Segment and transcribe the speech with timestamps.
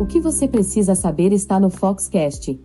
[0.00, 2.58] O que você precisa saber está no Foxcast.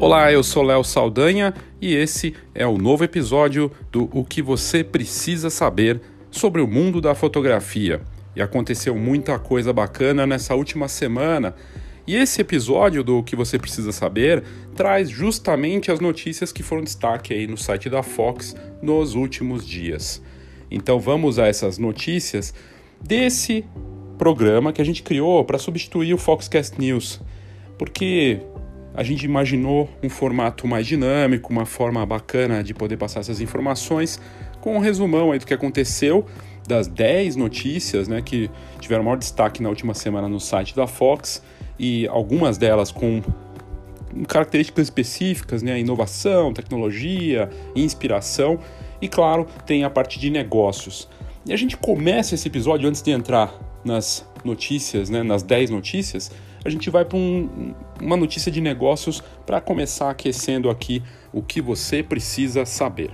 [0.00, 4.82] Olá, eu sou Léo Saldanha e esse é o novo episódio do O que você
[4.82, 8.00] precisa saber sobre o mundo da fotografia.
[8.34, 11.54] E aconteceu muita coisa bacana nessa última semana.
[12.08, 14.42] E esse episódio do que você precisa saber
[14.74, 20.22] traz justamente as notícias que foram destaque aí no site da Fox nos últimos dias.
[20.70, 22.54] Então vamos a essas notícias
[22.98, 23.62] desse
[24.16, 27.20] programa que a gente criou para substituir o Foxcast News.
[27.76, 28.40] Porque
[28.94, 34.18] a gente imaginou um formato mais dinâmico, uma forma bacana de poder passar essas informações
[34.62, 36.24] com um resumão aí do que aconteceu
[36.66, 38.50] das 10 notícias né, que
[38.80, 41.42] tiveram maior destaque na última semana no site da Fox
[41.78, 43.22] e algumas delas com
[44.26, 48.58] características específicas, né, inovação, tecnologia, inspiração
[49.00, 51.08] e claro, tem a parte de negócios.
[51.46, 53.54] E a gente começa esse episódio antes de entrar
[53.84, 56.30] nas notícias, né, nas 10 notícias,
[56.64, 61.60] a gente vai para um, uma notícia de negócios para começar aquecendo aqui o que
[61.60, 63.10] você precisa saber.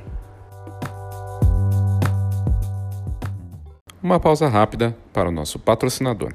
[4.03, 6.35] Uma pausa rápida para o nosso patrocinador.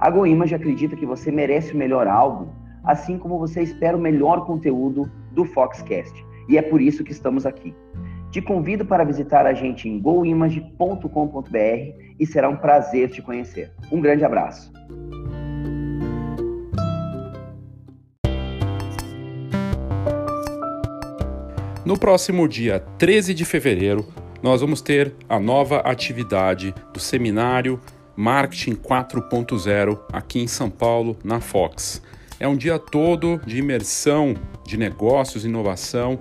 [0.00, 2.48] A GoImage acredita que você merece o melhor álbum,
[2.82, 7.44] assim como você espera o melhor conteúdo do Foxcast, e é por isso que estamos
[7.44, 7.74] aqui.
[8.30, 11.06] Te convido para visitar a gente em goimage.com.br
[12.18, 13.72] e será um prazer te conhecer.
[13.92, 14.72] Um grande abraço.
[21.84, 24.06] No próximo dia 13 de fevereiro,
[24.42, 27.78] nós vamos ter a nova atividade do seminário
[28.20, 32.02] Marketing 4.0 aqui em São Paulo, na Fox.
[32.38, 36.18] É um dia todo de imersão de negócios, inovação,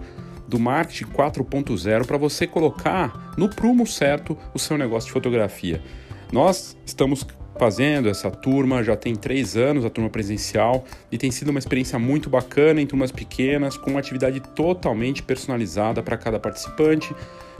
[0.47, 5.83] do marketing 4.0 para você colocar no prumo certo o seu negócio de fotografia.
[6.31, 7.27] Nós estamos
[7.59, 11.99] fazendo essa turma já tem três anos, a turma presencial, e tem sido uma experiência
[11.99, 17.13] muito bacana em turmas pequenas, com uma atividade totalmente personalizada para cada participante,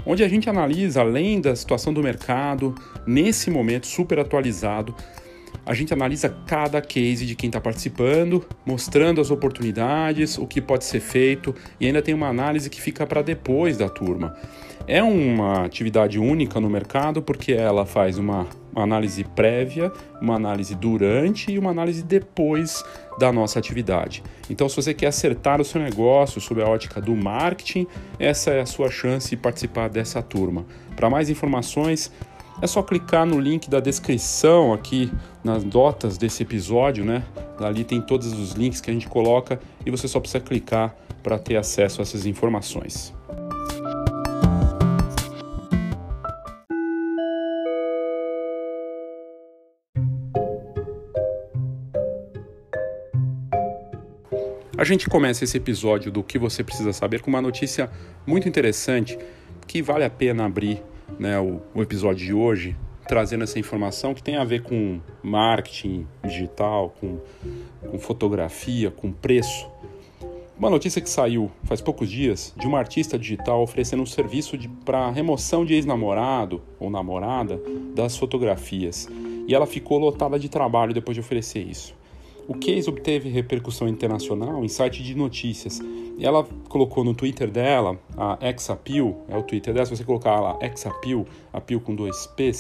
[0.06, 2.74] onde a gente analisa, além da situação do mercado,
[3.06, 4.96] nesse momento super atualizado,
[5.66, 10.86] a gente analisa cada case de quem está participando, mostrando as oportunidades, o que pode
[10.86, 14.36] ser feito e ainda tem uma análise que fica para depois da turma.
[14.88, 19.92] É uma atividade única no mercado porque ela faz uma, uma análise prévia,
[20.22, 22.84] uma análise durante e uma análise depois
[23.18, 24.24] da nossa atividade.
[24.50, 27.88] Então, se você quer acertar o seu negócio sob a ótica do marketing,
[28.18, 30.66] essa é a sua chance de participar dessa turma.
[30.96, 32.12] Para mais informações,
[32.62, 35.12] é só clicar no link da descrição aqui
[35.44, 37.24] nas notas desse episódio, né?
[37.60, 41.38] Ali tem todos os links que a gente coloca e você só precisa clicar para
[41.38, 43.14] ter acesso a essas informações.
[54.80, 57.92] A gente começa esse episódio do que você precisa saber com uma notícia
[58.26, 59.20] muito interessante
[59.68, 60.82] que vale a pena abrir
[61.20, 66.08] né, o, o episódio de hoje, trazendo essa informação que tem a ver com marketing
[66.24, 67.20] digital, com,
[67.92, 69.70] com fotografia, com preço.
[70.58, 75.12] Uma notícia que saiu faz poucos dias de uma artista digital oferecendo um serviço para
[75.12, 77.62] remoção de ex-namorado ou namorada
[77.94, 79.10] das fotografias.
[79.46, 81.99] E ela ficou lotada de trabalho depois de oferecer isso.
[82.50, 85.80] O case obteve repercussão internacional em site de notícias.
[86.18, 90.40] E ela colocou no Twitter dela, a Exapil, é o Twitter dela, se você colocar
[90.40, 92.60] lá Exapil, apil com dois P's,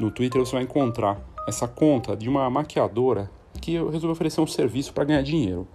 [0.00, 3.30] no Twitter você vai encontrar essa conta de uma maquiadora
[3.60, 5.68] que resolveu oferecer um serviço para ganhar dinheiro.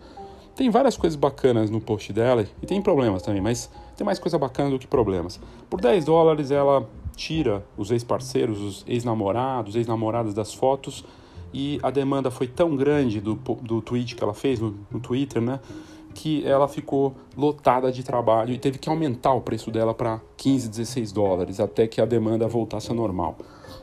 [0.53, 4.37] Tem várias coisas bacanas no post dela e tem problemas também, mas tem mais coisa
[4.37, 5.39] bacana do que problemas.
[5.69, 6.85] Por 10 dólares ela
[7.15, 11.05] tira os ex-parceiros, os ex-namorados, ex-namoradas das fotos
[11.57, 15.41] e a demanda foi tão grande do, do tweet que ela fez no, no Twitter,
[15.41, 15.59] né?
[16.13, 20.69] Que ela ficou lotada de trabalho e teve que aumentar o preço dela para 15,
[20.69, 23.37] 16 dólares até que a demanda voltasse a normal.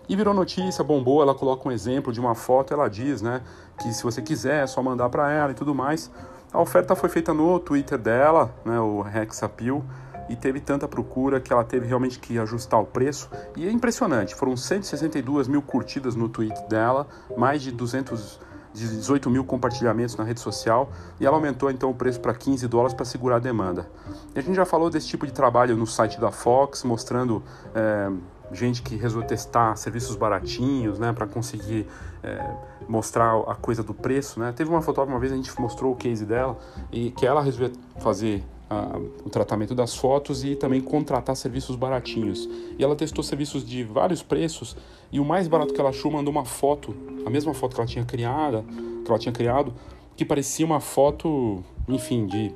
[0.09, 3.43] E virou notícia, bombou, ela coloca um exemplo de uma foto, ela diz, né,
[3.83, 6.13] que se você quiser é só mandar para ela e tudo mais.
[6.53, 9.83] A oferta foi feita no Twitter dela, né, o Rex Appeal,
[10.29, 13.31] e teve tanta procura que ela teve realmente que ajustar o preço.
[13.57, 17.07] E é impressionante, foram 162 mil curtidas no tweet dela,
[17.37, 18.41] mais de 200
[18.75, 20.91] 18 mil compartilhamentos na rede social
[21.21, 23.89] e ela aumentou então o preço para 15 dólares para segurar a demanda.
[24.35, 27.41] E a gente já falou desse tipo de trabalho no site da Fox, mostrando
[27.73, 28.11] é,
[28.53, 31.87] gente que resolveu testar serviços baratinhos, né, para conseguir
[32.23, 32.51] é,
[32.89, 34.53] mostrar a coisa do preço, né.
[34.53, 36.59] Teve uma fotógrafa uma vez a gente mostrou o case dela
[36.91, 37.71] e que ela resolveu
[38.01, 42.49] fazer a, o tratamento das fotos e também contratar serviços baratinhos.
[42.79, 44.77] E ela testou serviços de vários preços
[45.13, 46.95] e o mais barato que ela achou mandou uma foto,
[47.25, 48.65] a mesma foto que ela tinha criada,
[49.05, 49.75] que ela tinha criado,
[50.17, 52.53] que parecia uma foto, enfim, de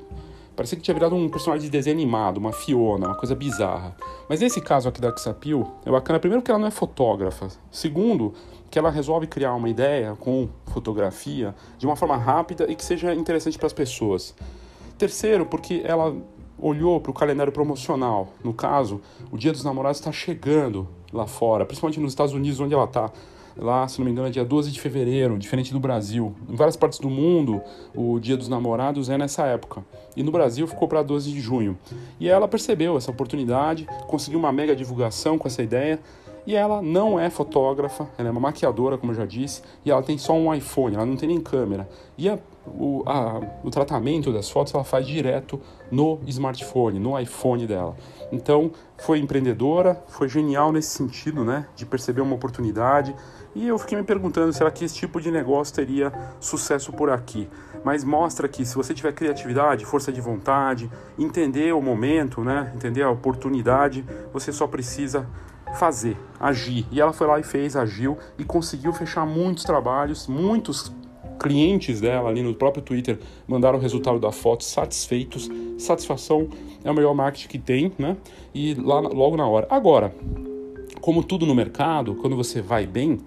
[0.55, 3.95] parecia que tinha virado um personagem de desenho animado, uma Fiona, uma coisa bizarra.
[4.27, 8.33] Mas nesse caso aqui da Xapil, é bacana primeiro que ela não é fotógrafa, segundo
[8.69, 13.13] que ela resolve criar uma ideia com fotografia de uma forma rápida e que seja
[13.15, 14.35] interessante para as pessoas.
[14.99, 16.13] Terceiro, porque ela
[16.61, 18.33] olhou para o calendário promocional.
[18.43, 18.99] No caso,
[19.31, 23.09] o Dia dos Namorados está chegando lá fora, principalmente nos Estados Unidos, onde ela está.
[23.55, 26.35] Lá, se não me engano, é dia 12 de fevereiro, diferente do Brasil.
[26.49, 27.61] Em várias partes do mundo,
[27.95, 29.85] o Dia dos Namorados é nessa época.
[30.17, 31.77] E no Brasil ficou para 12 de junho.
[32.19, 35.97] E ela percebeu essa oportunidade, conseguiu uma mega divulgação com essa ideia.
[36.45, 40.01] E ela não é fotógrafa, ela é uma maquiadora, como eu já disse, e ela
[40.03, 41.87] tem só um iPhone, ela não tem nem câmera.
[42.17, 45.59] E a o, a, o tratamento das fotos ela faz direto
[45.91, 47.95] no smartphone, no iPhone dela.
[48.31, 53.15] Então, foi empreendedora, foi genial nesse sentido, né, de perceber uma oportunidade.
[53.55, 57.47] E eu fiquei me perguntando, será que esse tipo de negócio teria sucesso por aqui?
[57.83, 63.01] Mas mostra que se você tiver criatividade, força de vontade, entender o momento, né, entender
[63.01, 65.27] a oportunidade, você só precisa
[65.73, 66.87] fazer, agir.
[66.91, 70.91] E ela foi lá e fez, agiu e conseguiu fechar muitos trabalhos, muitos
[71.39, 75.49] clientes dela ali no próprio Twitter mandaram o resultado da foto satisfeitos.
[75.77, 76.49] Satisfação
[76.83, 78.17] é o melhor marketing que tem, né?
[78.53, 79.65] E lá logo na hora.
[79.69, 80.13] Agora,
[80.99, 83.19] como tudo no mercado, quando você vai bem,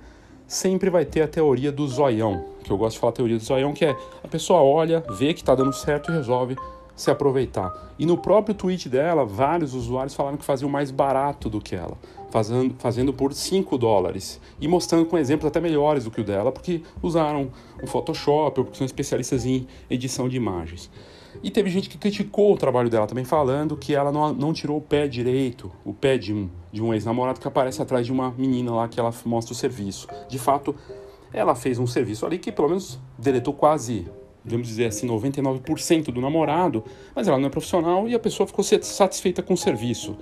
[0.47, 3.43] sempre vai ter a teoria do zoião, que eu gosto de falar a teoria do
[3.43, 6.57] zoião, que é a pessoa olha, vê que está dando certo e resolve
[6.95, 7.95] se aproveitar.
[7.99, 11.97] E no próprio tweet dela, vários usuários falaram que faziam mais barato do que ela,
[12.31, 14.41] fazendo, fazendo por 5 dólares.
[14.61, 17.51] E mostrando com exemplos até melhores do que o dela, porque usaram
[17.83, 20.91] o Photoshop ou porque são especialistas em edição de imagens.
[21.43, 24.77] E teve gente que criticou o trabalho dela também, falando que ela não, não tirou
[24.77, 28.33] o pé direito, o pé de um, de um ex-namorado que aparece atrás de uma
[28.33, 30.07] menina lá que ela mostra o serviço.
[30.29, 30.75] De fato,
[31.33, 34.07] ela fez um serviço ali que pelo menos deletou quase
[34.45, 36.85] vamos dizer assim, 99% do namorado,
[37.15, 40.17] mas ela não é profissional e a pessoa ficou satisfeita com o serviço.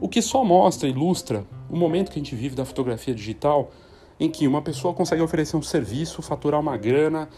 [0.00, 3.70] O que só mostra, ilustra o momento que a gente vive da fotografia digital,
[4.18, 7.28] em que uma pessoa consegue oferecer um serviço, faturar uma grana,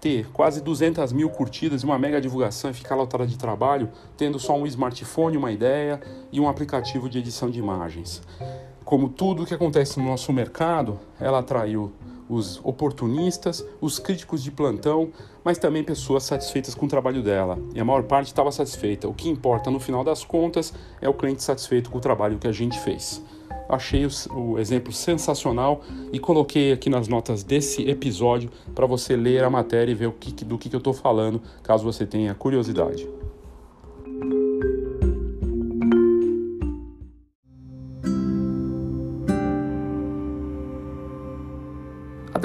[0.00, 4.38] ter quase 200 mil curtidas e uma mega divulgação e ficar lotada de trabalho, tendo
[4.38, 6.00] só um smartphone, uma ideia
[6.32, 8.20] e um aplicativo de edição de imagens.
[8.84, 11.92] Como tudo o que acontece no nosso mercado, ela atraiu
[12.28, 15.10] os oportunistas, os críticos de plantão,
[15.44, 17.58] mas também pessoas satisfeitas com o trabalho dela.
[17.74, 19.08] E a maior parte estava satisfeita.
[19.08, 22.48] O que importa no final das contas é o cliente satisfeito com o trabalho que
[22.48, 23.22] a gente fez.
[23.68, 25.82] Achei o, exemplo sensacional
[26.12, 30.12] e coloquei aqui nas notas desse episódio para você ler a matéria e ver o
[30.12, 33.08] que, do que, que eu estou falando, caso você tenha curiosidade.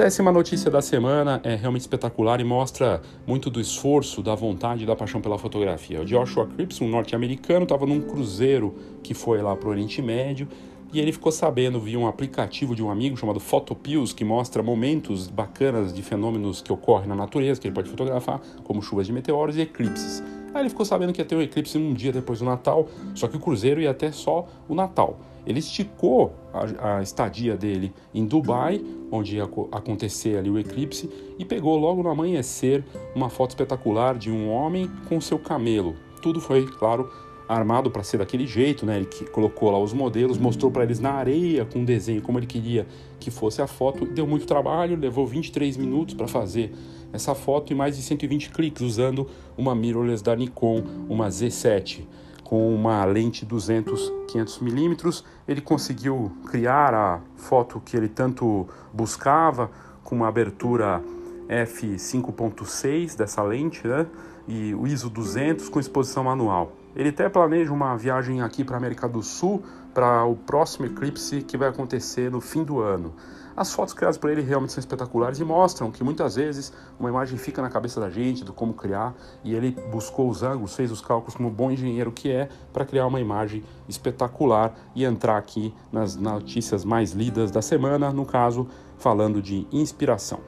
[0.08, 4.86] Décima notícia da semana é realmente espetacular e mostra muito do esforço, da vontade e
[4.86, 6.00] da paixão pela fotografia.
[6.00, 10.48] O Joshua Cripps, um norte-americano, estava num cruzeiro que foi lá para o Oriente Médio
[10.94, 15.28] e ele ficou sabendo via um aplicativo de um amigo chamado Photopills, que mostra momentos
[15.28, 19.58] bacanas de fenômenos que ocorrem na natureza, que ele pode fotografar, como chuvas de meteoros
[19.58, 20.22] e eclipses.
[20.54, 23.28] Aí ele ficou sabendo que ia ter um eclipse um dia depois do Natal, só
[23.28, 25.20] que o cruzeiro ia até só o Natal.
[25.48, 31.44] Ele esticou a, a estadia dele em Dubai, onde ia acontecer ali o eclipse, e
[31.44, 35.96] pegou logo no amanhecer uma foto espetacular de um homem com seu camelo.
[36.20, 37.10] Tudo foi, claro,
[37.48, 38.98] armado para ser daquele jeito, né?
[38.98, 42.46] Ele colocou lá os modelos, mostrou para eles na areia com o desenho como ele
[42.46, 42.86] queria
[43.18, 44.04] que fosse a foto.
[44.04, 46.74] Deu muito trabalho, levou 23 minutos para fazer
[47.10, 49.26] essa foto e mais de 120 cliques usando
[49.56, 52.02] uma mirrorless da Nikon, uma Z7
[52.48, 59.70] com uma lente 200 500 milímetros, ele conseguiu criar a foto que ele tanto buscava,
[60.02, 61.02] com uma abertura
[61.46, 64.06] f5.6 dessa lente, né?
[64.46, 66.72] E o ISO 200 com exposição manual.
[66.96, 69.62] Ele até planeja uma viagem aqui para a América do Sul
[69.92, 73.12] para o próximo eclipse que vai acontecer no fim do ano.
[73.58, 77.36] As fotos criadas por ele realmente são espetaculares e mostram que muitas vezes uma imagem
[77.36, 79.12] fica na cabeça da gente do como criar
[79.42, 83.08] e ele buscou os ângulos, fez os cálculos como bom engenheiro que é para criar
[83.08, 89.42] uma imagem espetacular e entrar aqui nas notícias mais lidas da semana, no caso, falando
[89.42, 90.38] de inspiração.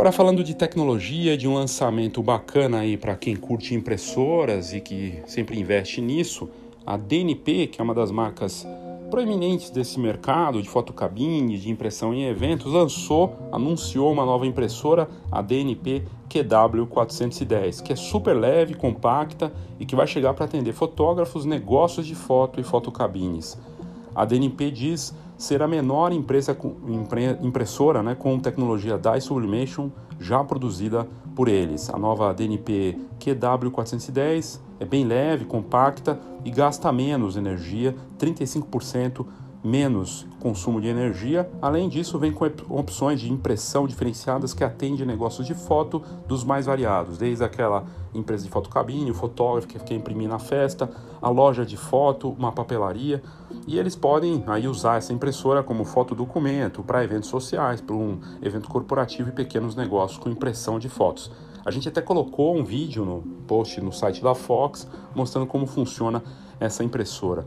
[0.00, 5.20] Agora falando de tecnologia, de um lançamento bacana aí para quem curte impressoras e que
[5.26, 6.48] sempre investe nisso,
[6.86, 8.66] a DNP, que é uma das marcas
[9.10, 15.42] proeminentes desse mercado de fotocabine, de impressão em eventos, lançou, anunciou uma nova impressora, a
[15.42, 22.06] DNP QW410, que é super leve, compacta e que vai chegar para atender fotógrafos, negócios
[22.06, 23.58] de foto e fotocabines.
[24.14, 26.54] A DNP diz ser a menor empresa
[27.40, 31.88] impressora né, com tecnologia Dye Sublimation já produzida por eles.
[31.88, 39.24] A nova DNP QW410 é bem leve, compacta e gasta menos energia, 35%
[39.62, 41.48] menos consumo de energia.
[41.60, 46.66] Além disso, vem com opções de impressão diferenciadas que atendem negócios de foto dos mais
[46.66, 50.90] variados, desde aquela empresa de fotocabine, o fotógrafo que quer imprimir na festa,
[51.20, 53.22] a loja de foto, uma papelaria,
[53.66, 58.68] e eles podem aí usar essa impressora como fotodocumento para eventos sociais, para um evento
[58.68, 61.30] corporativo e pequenos negócios com impressão de fotos.
[61.64, 66.22] A gente até colocou um vídeo no post no site da Fox mostrando como funciona
[66.58, 67.44] essa impressora.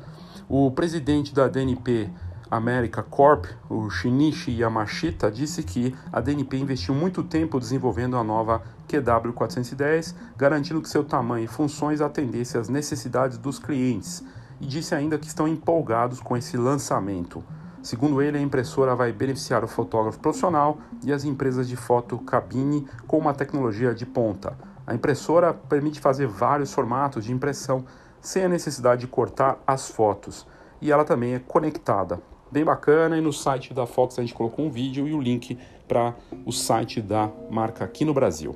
[0.50, 2.09] O presidente da DNP
[2.51, 8.62] America Corp, o Shinichi Yamashita, disse que a DNP investiu muito tempo desenvolvendo a nova
[8.88, 14.23] QW410, garantindo que seu tamanho e funções atendessem às necessidades dos clientes,
[14.59, 17.43] e disse ainda que estão empolgados com esse lançamento.
[17.81, 22.88] Segundo ele, a impressora vai beneficiar o fotógrafo profissional e as empresas de foto cabine
[23.07, 24.55] com uma tecnologia de ponta.
[24.85, 27.83] A impressora permite fazer vários formatos de impressão
[28.24, 30.48] sem a necessidade de cortar as fotos.
[30.82, 32.22] E ela também é conectada.
[32.50, 35.58] Bem bacana, e no site da Fox a gente colocou um vídeo e o link
[35.88, 36.15] para
[36.46, 38.56] o site da marca aqui no Brasil.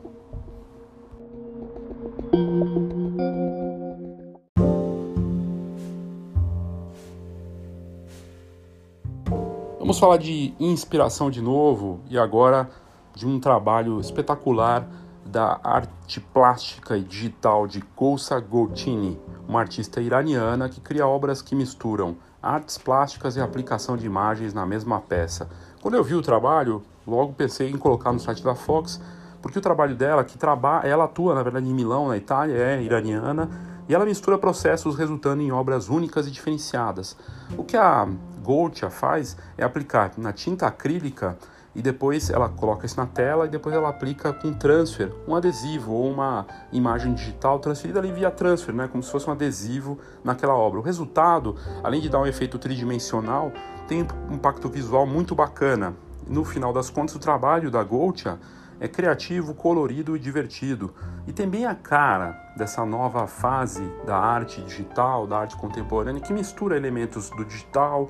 [9.80, 12.70] Vamos falar de inspiração de novo e agora
[13.16, 14.88] de um trabalho espetacular
[15.26, 21.56] da arte plástica e digital de Gousa Goltini, uma artista iraniana que cria obras que
[21.56, 25.50] misturam artes plásticas e aplicação de imagens na mesma peça.
[25.82, 29.02] Quando eu vi o trabalho, logo pensei em colocar no site da Fox,
[29.42, 32.82] porque o trabalho dela, que trabalha, ela atua na verdade em Milão, na Itália, é
[32.82, 33.50] iraniana,
[33.88, 37.16] e ela mistura processos resultando em obras únicas e diferenciadas.
[37.58, 38.08] O que a
[38.44, 41.38] Goldtia faz é aplicar na tinta acrílica
[41.78, 45.94] e depois ela coloca isso na tela e depois ela aplica com transfer, um adesivo
[45.94, 50.56] ou uma imagem digital transferida ali via transfer, né, como se fosse um adesivo naquela
[50.56, 50.80] obra.
[50.80, 53.52] O resultado, além de dar um efeito tridimensional,
[53.88, 55.94] tem um impacto visual muito bacana.
[56.28, 58.40] No final das contas, o trabalho da Goldtia
[58.80, 60.94] é criativo, colorido e divertido.
[61.28, 66.34] E tem bem a cara dessa nova fase da arte digital, da arte contemporânea, que
[66.34, 68.10] mistura elementos do digital,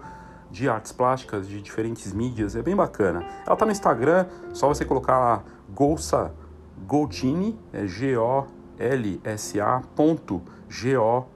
[0.52, 3.26] de artes plásticas de diferentes mídias, é bem bacana.
[3.46, 6.34] Ela tá no Instagram, só você colocar lá Golsa
[6.86, 11.28] Goltini, é G-O-L-S-A ponto G-O-L-C-H-I-N-I.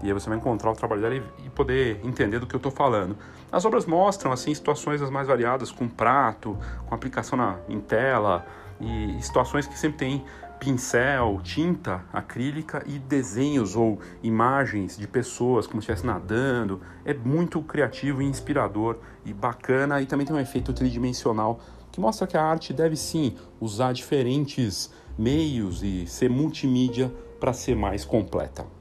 [0.00, 2.70] E aí você vai encontrar o trabalho dela e poder entender do que eu estou
[2.70, 3.16] falando.
[3.50, 6.56] As obras mostram assim situações as mais variadas, com prato,
[6.86, 8.46] com aplicação na, em tela
[8.80, 10.24] e situações que sempre tem
[10.58, 16.80] pincel, tinta acrílica e desenhos ou imagens de pessoas como se estivesse nadando.
[17.04, 21.60] É muito criativo e inspirador e bacana e também tem um efeito tridimensional
[21.90, 27.74] que mostra que a arte deve sim usar diferentes meios e ser multimídia para ser
[27.74, 28.77] mais completa.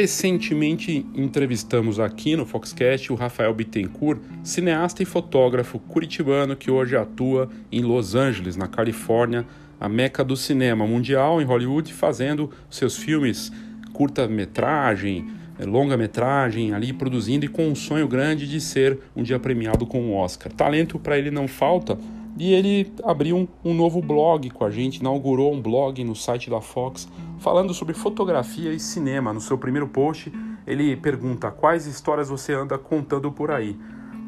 [0.00, 7.50] Recentemente entrevistamos aqui no Foxcast o Rafael Bittencourt, cineasta e fotógrafo curitibano que hoje atua
[7.72, 9.44] em Los Angeles, na Califórnia,
[9.80, 13.50] a meca do cinema mundial em Hollywood, fazendo seus filmes
[13.92, 15.26] curta-metragem,
[15.58, 20.00] eh, longa-metragem ali produzindo e com um sonho grande de ser um dia premiado com
[20.00, 20.52] um Oscar.
[20.52, 21.98] Talento para ele não falta,
[22.38, 26.48] e ele abriu um, um, novo blog com a gente, inaugurou um blog no site
[26.48, 29.32] da Fox falando sobre fotografia e cinema.
[29.32, 30.32] No seu primeiro post,
[30.66, 33.76] ele pergunta quais histórias você anda contando por aí.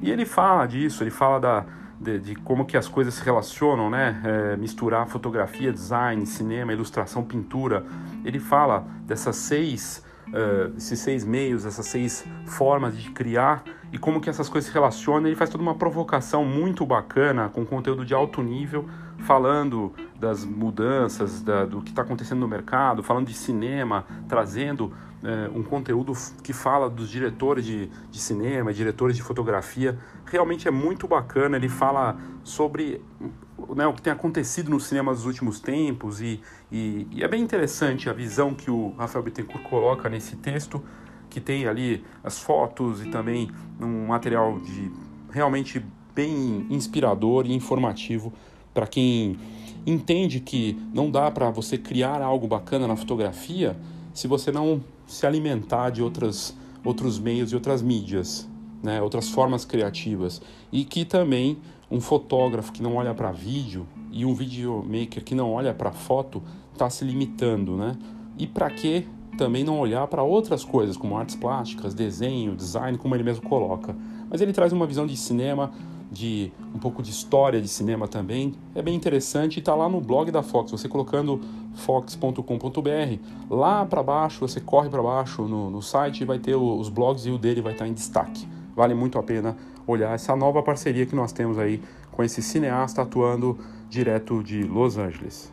[0.03, 1.67] E ele fala disso, ele fala da,
[2.01, 4.21] de, de, como que as coisas se relacionam, né?
[4.25, 7.85] É, misturar fotografia, design, cinema, ilustração, pintura.
[8.25, 14.21] Ele fala dessas seis, uh, esses seis meios, essas seis formas de criar e como
[14.21, 15.27] que essas coisas se relacionam.
[15.27, 21.43] Ele faz toda uma provocação muito bacana, com conteúdo de alto nível, falando das mudanças,
[21.43, 24.93] da, do que está acontecendo no mercado, falando de cinema, trazendo
[25.23, 29.99] é, um conteúdo que fala dos diretores de, de cinema, diretores de fotografia.
[30.25, 31.57] Realmente é muito bacana.
[31.57, 33.03] Ele fala sobre
[33.75, 36.41] né, o que tem acontecido no cinema nos últimos tempos e,
[36.73, 40.83] e, e, é bem interessante a visão que o Rafael Bittencourt coloca nesse texto,
[41.31, 43.49] que tem ali as fotos e também
[43.81, 44.91] um material de
[45.31, 45.83] realmente
[46.15, 48.33] bem inspirador e informativo
[48.75, 49.39] para quem
[49.87, 53.77] entende que não dá para você criar algo bacana na fotografia
[54.13, 58.49] se você não se alimentar de outras, outros meios e outras mídias,
[58.83, 60.43] né, outras formas criativas.
[60.71, 61.59] E que também
[61.91, 66.43] um fotógrafo que não olha para vídeo e um videomaker que não olha para foto
[66.73, 67.97] está se limitando, né?
[68.39, 69.07] E para que
[69.41, 73.97] também não olhar para outras coisas, como artes plásticas, desenho, design, como ele mesmo coloca.
[74.29, 75.73] Mas ele traz uma visão de cinema
[76.13, 78.53] de um pouco de história de cinema também.
[78.75, 80.73] É bem interessante e está lá no blog da Fox.
[80.73, 81.41] Você colocando
[81.73, 83.19] fox.com.br,
[83.49, 87.25] lá para baixo, você corre para baixo no, no site e vai ter os blogs
[87.25, 88.47] e o dele vai estar tá em destaque.
[88.77, 89.57] Vale muito a pena
[89.87, 91.81] olhar essa nova parceria que nós temos aí
[92.13, 95.51] com esse cineasta atuando direto de Los Angeles.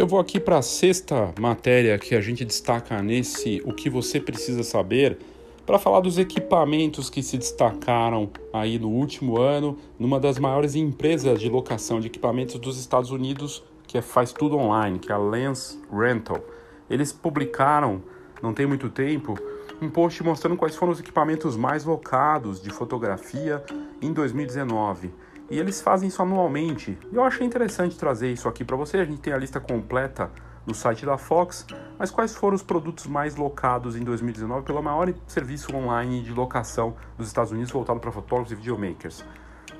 [0.00, 4.18] Eu vou aqui para a sexta matéria que a gente destaca nesse O que você
[4.18, 5.18] precisa saber,
[5.66, 11.38] para falar dos equipamentos que se destacaram aí no último ano numa das maiores empresas
[11.38, 15.18] de locação de equipamentos dos Estados Unidos, que é, faz tudo online, que é a
[15.18, 16.42] Lens Rental.
[16.88, 18.02] Eles publicaram,
[18.42, 19.38] não tem muito tempo,
[19.82, 23.62] um post mostrando quais foram os equipamentos mais locados de fotografia
[24.00, 25.10] em 2019.
[25.50, 26.96] E eles fazem isso anualmente.
[27.12, 28.98] Eu achei interessante trazer isso aqui para você.
[28.98, 30.30] A gente tem a lista completa
[30.64, 31.66] no site da Fox,
[31.98, 36.94] mas quais foram os produtos mais locados em 2019 pelo maior serviço online de locação
[37.18, 39.24] dos Estados Unidos voltado para fotógrafos e videomakers?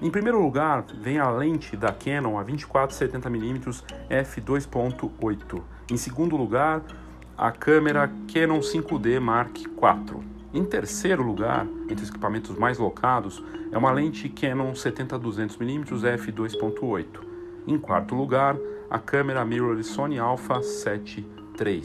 [0.02, 5.62] Em primeiro lugar, vem a lente da Canon a 24-70mm f2.8.
[5.90, 6.82] Em segundo lugar,
[7.36, 10.39] a câmera Canon 5D Mark IV.
[10.52, 17.06] Em terceiro lugar, entre os equipamentos mais locados, é uma lente Canon 70-200mm f2.8.
[17.68, 18.56] Em quarto lugar,
[18.90, 21.24] a câmera mirrorless Sony Alpha 7
[21.60, 21.82] III.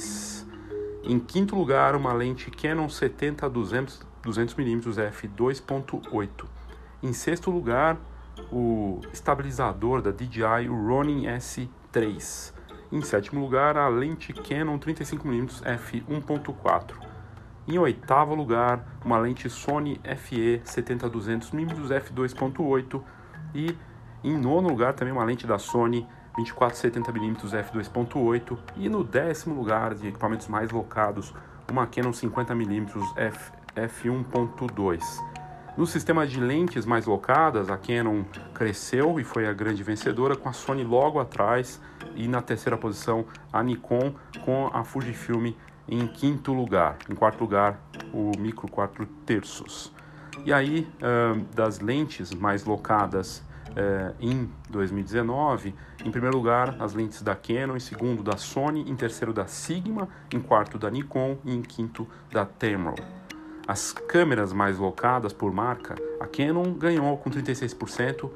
[1.04, 6.46] Em quinto lugar, uma lente Canon 70-200mm f2.8.
[7.04, 8.00] Em sexto lugar,
[8.52, 12.52] o estabilizador da DJI o Ronin S3.
[12.92, 17.05] Em sétimo lugar, a lente Canon 35mm f1.4.
[17.68, 23.02] Em oitavo lugar, uma lente Sony FE 70-200mm f2.8
[23.56, 23.76] e
[24.24, 30.10] em nono lugar também uma lente da Sony 24-70mm f2.8 e no décimo lugar de
[30.10, 31.34] equipamentos mais locados,
[31.72, 35.02] uma Canon 50mm f, f1.2.
[35.76, 40.48] No sistema de lentes mais locadas, a Canon cresceu e foi a grande vencedora, com
[40.48, 41.82] a Sony logo atrás
[42.16, 44.14] e na terceira posição a Nikon
[44.46, 45.54] com a Fujifilm
[45.88, 46.98] em quinto lugar.
[47.10, 47.80] Em quarto lugar,
[48.14, 49.92] o micro 4 terços.
[50.46, 50.88] E aí,
[51.54, 53.44] das lentes mais locadas
[54.20, 59.34] em 2019, em primeiro lugar, as lentes da Canon, em segundo da Sony, em terceiro
[59.34, 62.96] da Sigma, em quarto da Nikon e em quinto da Tamron.
[63.68, 68.30] As câmeras mais locadas por marca, a Canon ganhou com 36%,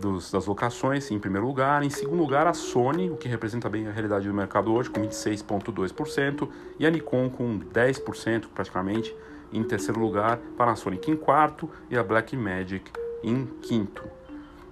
[0.00, 1.82] dos, das locações, em primeiro lugar.
[1.82, 5.00] Em segundo lugar, a Sony, o que representa bem a realidade do mercado hoje, com
[5.00, 9.14] 26,2%, e a Nikon com 10% praticamente.
[9.52, 12.90] Em terceiro lugar, Panasonic em quarto e a Blackmagic
[13.22, 14.02] em quinto.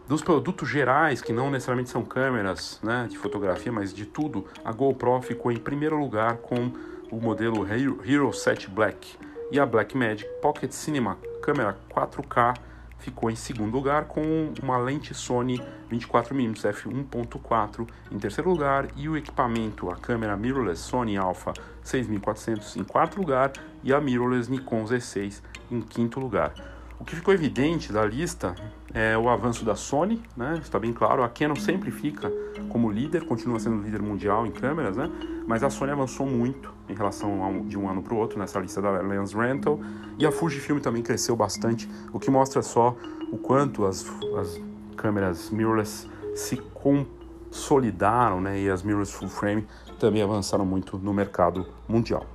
[0.09, 4.72] Dos produtos gerais, que não necessariamente são câmeras né, de fotografia, mas de tudo, a
[4.72, 6.72] GoPro ficou em primeiro lugar com
[7.11, 9.16] o modelo Hero 7 Black
[9.52, 12.69] e a Blackmagic Pocket Cinema câmera 4K
[13.00, 15.60] ficou em segundo lugar com uma lente Sony
[15.90, 22.84] 24mm f1.4 em terceiro lugar e o equipamento, a câmera mirrorless Sony Alpha 6400 em
[22.84, 26.52] quarto lugar e a mirrorless Nikon Z6 em quinto lugar.
[26.98, 28.54] O que ficou evidente da lista
[28.92, 30.58] é o avanço da Sony, né?
[30.60, 31.22] está bem claro.
[31.22, 32.30] A Canon sempre fica
[32.68, 35.10] como líder, continua sendo líder mundial em câmeras, né?
[35.46, 38.59] mas a Sony avançou muito em relação um, de um ano para o outro nessa
[38.59, 39.79] lista da Lens Rental.
[40.18, 42.96] E a Fujifilm também cresceu bastante, o que mostra só
[43.31, 44.05] o quanto as,
[44.38, 44.61] as
[44.96, 48.61] câmeras mirrorless se consolidaram né?
[48.61, 49.66] e as mirrorless full frame
[49.98, 52.26] também avançaram muito no mercado mundial.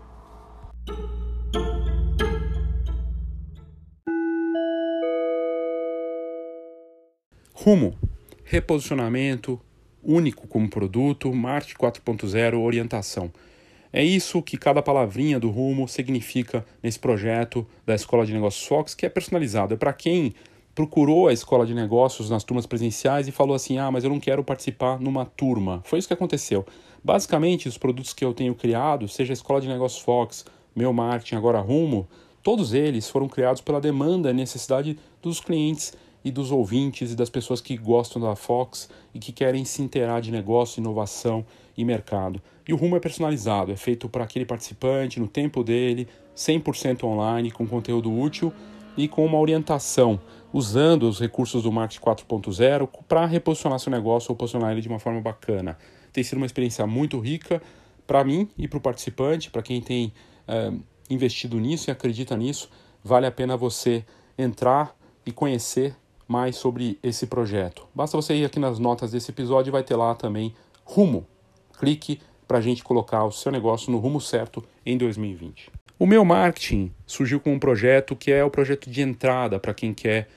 [7.54, 7.98] Rumo,
[8.44, 9.60] reposicionamento
[10.06, 13.32] único como produto, marketing 4.0, orientação.
[13.98, 18.94] É isso que cada palavrinha do Rumo significa nesse projeto da Escola de Negócios Fox,
[18.94, 19.74] que é personalizado.
[19.74, 20.34] É para quem
[20.76, 24.20] procurou a Escola de Negócios nas turmas presenciais e falou assim: ah, mas eu não
[24.20, 25.82] quero participar numa turma.
[25.86, 26.66] Foi isso que aconteceu.
[27.02, 30.44] Basicamente, os produtos que eu tenho criado, seja a Escola de Negócios Fox,
[30.76, 32.06] meu marketing, agora Rumo,
[32.44, 37.30] todos eles foram criados pela demanda e necessidade dos clientes e dos ouvintes e das
[37.30, 41.46] pessoas que gostam da Fox e que querem se inteirar de negócio, inovação
[41.78, 42.42] e mercado.
[42.68, 47.52] E o rumo é personalizado, é feito para aquele participante, no tempo dele, 100% online,
[47.52, 48.52] com conteúdo útil
[48.98, 50.20] e com uma orientação,
[50.54, 55.00] usando os recursos do Marketing 4.0 para reposicionar seu negócio ou posicionar ele de uma
[55.00, 55.78] forma bacana.
[56.12, 57.62] Tem sido uma experiência muito rica
[58.08, 60.14] para mim e para o participante, para quem tem
[60.48, 60.72] é,
[61.10, 62.70] investido nisso e acredita nisso,
[63.04, 64.06] vale a pena você
[64.38, 65.96] entrar e conhecer
[66.28, 67.88] mais sobre esse projeto.
[67.94, 71.26] Basta você ir aqui nas notas desse episódio e vai ter lá também rumo.
[71.76, 75.72] Clique para a gente colocar o seu negócio no rumo certo em 2020.
[75.98, 79.94] O meu marketing surgiu com um projeto que é o projeto de entrada para quem
[79.94, 80.28] quer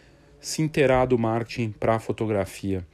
[0.41, 2.87] se inteirar do marketing para a fotografia.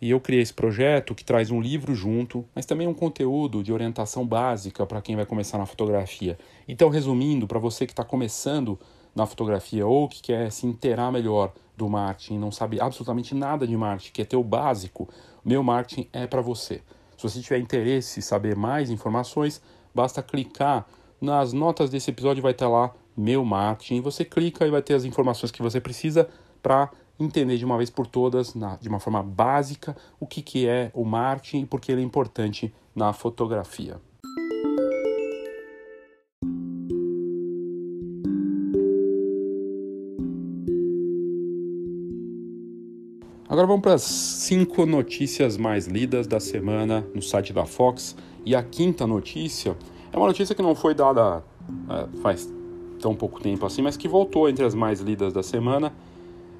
[0.00, 3.72] E eu criei esse projeto que traz um livro junto, mas também um conteúdo de
[3.72, 6.38] orientação básica para quem vai começar na fotografia.
[6.68, 8.78] Então, resumindo, para você que está começando
[9.14, 13.76] na fotografia ou que quer se inteirar melhor do marketing, não sabe absolutamente nada de
[13.76, 15.08] marketing, quer ter o básico,
[15.44, 16.80] meu marketing é para você.
[17.18, 19.60] Se você tiver interesse em saber mais informações,
[19.92, 20.86] basta clicar
[21.20, 24.00] nas notas desse episódio, vai estar lá meu marketing.
[24.02, 26.28] Você clica e vai ter as informações que você precisa
[26.62, 30.68] para entender de uma vez por todas, na, de uma forma básica, o que, que
[30.68, 34.00] é o marketing e por que ele é importante na fotografia.
[43.58, 48.16] Agora vamos para as cinco notícias mais lidas da semana no site da Fox.
[48.46, 49.76] E a quinta notícia
[50.12, 51.42] é uma notícia que não foi dada
[51.90, 52.48] é, faz
[53.00, 55.92] tão pouco tempo assim, mas que voltou entre as mais lidas da semana.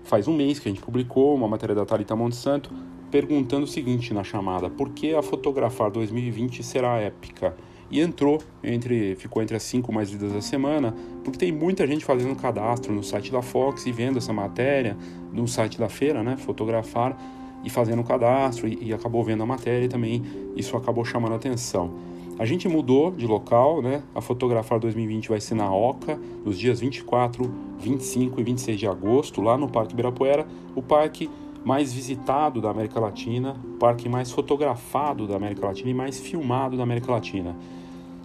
[0.03, 2.69] Faz um mês que a gente publicou uma matéria da Thalita Monsanto
[3.13, 7.57] perguntando o seguinte na chamada: por que a Fotografar 2020 será épica?
[7.91, 12.05] E entrou entre ficou entre as cinco mais lidas da semana, porque tem muita gente
[12.05, 14.97] fazendo cadastro no site da Fox e vendo essa matéria
[15.33, 17.17] no site da feira, né, fotografar
[17.65, 20.23] e fazendo cadastro e, e acabou vendo a matéria e também
[20.57, 22.09] isso acabou chamando a atenção.
[22.39, 24.01] A gente mudou de local, né?
[24.15, 29.43] A Fotografar 2020 vai ser na Oca, nos dias 24, 25 e 26 de agosto,
[29.43, 30.47] lá no Parque Ibirapuera,
[30.77, 31.29] o parque
[31.69, 36.79] mais visitado da América Latina, o parque mais fotografado da América Latina e mais filmado
[36.79, 37.55] da América Latina.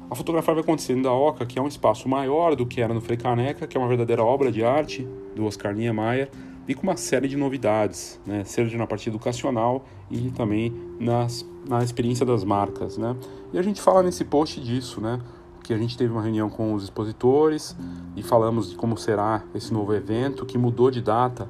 [0.09, 3.01] A fotografia vai acontecer da Oca, que é um espaço maior do que era no
[3.01, 6.29] Frei Caneca, que é uma verdadeira obra de arte do Oscar Niemeyer,
[6.69, 8.45] e com uma série de novidades, né?
[8.45, 12.97] seja na parte educacional e também nas, na experiência das marcas.
[12.97, 13.13] Né?
[13.51, 15.19] E a gente fala nesse post disso, né?
[15.61, 17.75] que a gente teve uma reunião com os expositores
[18.15, 21.49] e falamos de como será esse novo evento, que mudou de data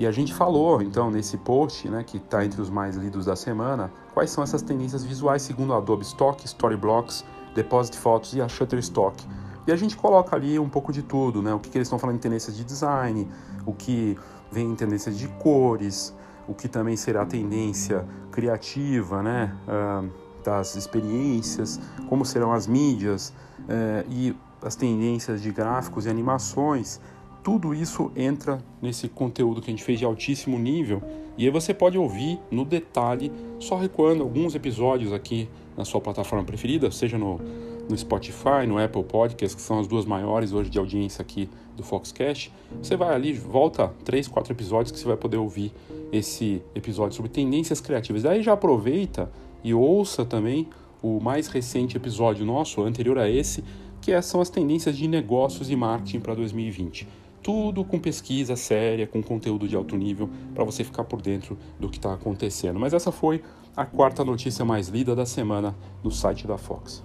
[0.00, 3.36] E a gente falou, então, nesse post, né, que está entre os mais lidos da
[3.36, 7.22] semana, quais são essas tendências visuais segundo a Adobe Stock, Storyblocks,
[7.54, 9.22] Deposit Photos e a Shutterstock.
[9.66, 11.52] E a gente coloca ali um pouco de tudo, né?
[11.52, 13.28] O que, que eles estão falando em tendências de design,
[13.66, 14.16] o que
[14.50, 16.16] vem em tendências de cores,
[16.48, 19.54] o que também será a tendência criativa, né?
[19.68, 20.10] Uh,
[20.42, 26.98] das experiências, como serão as mídias uh, e as tendências de gráficos e animações
[27.42, 31.02] tudo isso entra nesse conteúdo que a gente fez de altíssimo nível
[31.38, 36.44] e aí você pode ouvir no detalhe, só recuando alguns episódios aqui na sua plataforma
[36.44, 37.40] preferida, seja no,
[37.88, 41.82] no Spotify, no Apple Podcasts, que são as duas maiores hoje de audiência aqui do
[41.82, 42.52] Foxcast.
[42.82, 45.72] Você vai ali, volta três, quatro episódios que você vai poder ouvir
[46.12, 48.22] esse episódio sobre tendências criativas.
[48.22, 49.30] Daí já aproveita
[49.64, 50.68] e ouça também
[51.02, 53.64] o mais recente episódio nosso, anterior a esse,
[54.00, 57.08] que é, são as tendências de negócios e marketing para 2020.
[57.42, 61.88] Tudo com pesquisa séria, com conteúdo de alto nível, para você ficar por dentro do
[61.88, 62.78] que está acontecendo.
[62.78, 63.42] Mas essa foi
[63.76, 67.02] a quarta notícia mais lida da semana no site da Fox.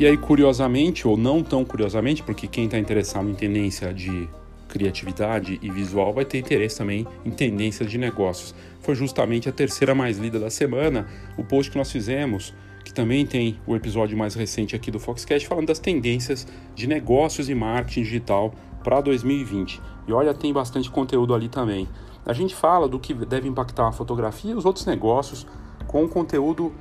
[0.00, 4.26] E aí, curiosamente, ou não tão curiosamente, porque quem está interessado em tendência de
[4.70, 8.54] criatividade e visual vai ter interesse também em tendências de negócios.
[8.80, 11.06] Foi justamente a terceira mais lida da semana,
[11.36, 12.54] o post que nós fizemos,
[12.84, 17.48] que também tem o episódio mais recente aqui do Foxcast, falando das tendências de negócios
[17.48, 19.80] e marketing digital para 2020.
[20.08, 21.86] E olha, tem bastante conteúdo ali também.
[22.24, 25.46] A gente fala do que deve impactar a fotografia e os outros negócios
[25.86, 26.72] com conteúdo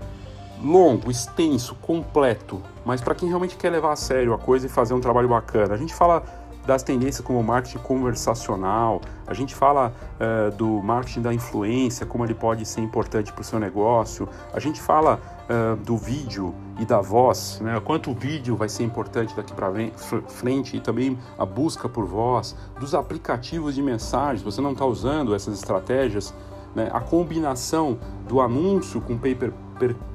[0.64, 4.94] longo, extenso, completo, mas para quem realmente quer levar a sério a coisa e fazer
[4.94, 5.74] um trabalho bacana.
[5.74, 6.24] A gente fala
[6.70, 12.36] das tendências como marketing conversacional, a gente fala uh, do marketing da influência, como ele
[12.36, 17.02] pode ser importante para o seu negócio, a gente fala uh, do vídeo e da
[17.02, 17.82] voz, né?
[17.84, 19.72] quanto o vídeo vai ser importante daqui para
[20.28, 25.34] frente e também a busca por voz, dos aplicativos de mensagens, você não está usando
[25.34, 26.36] essas estratégias,
[26.76, 26.88] né?
[26.94, 29.52] a combinação do anúncio com paper